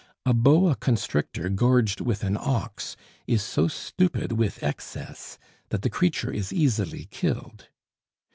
A 0.25 0.33
boa 0.33 0.75
constrictor 0.75 1.47
gorged 1.49 2.01
with 2.01 2.23
an 2.23 2.35
ox 2.35 2.97
is 3.27 3.43
so 3.43 3.67
stupid 3.67 4.31
with 4.31 4.63
excess 4.63 5.37
that 5.69 5.83
the 5.83 5.91
creature 5.91 6.31
is 6.33 6.51
easily 6.51 7.05
killed. 7.11 7.67